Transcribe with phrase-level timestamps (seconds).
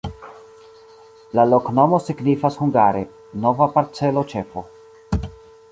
[1.39, 3.05] La loknomo signifas hungare:
[3.45, 4.67] nova-parcelo-ĉefo.